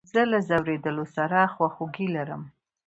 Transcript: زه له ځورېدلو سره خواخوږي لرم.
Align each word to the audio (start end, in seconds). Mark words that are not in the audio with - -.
زه 0.13 0.21
له 0.31 0.39
ځورېدلو 0.47 1.05
سره 1.15 1.39
خواخوږي 1.53 2.07
لرم. 2.15 2.41